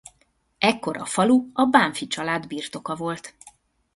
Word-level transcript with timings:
Ekkor 0.57 0.97
a 0.97 1.05
falu 1.05 1.49
a 1.53 1.65
Bánffy 1.65 2.07
család 2.07 2.47
birtoka 2.47 2.95
volt. 2.95 3.35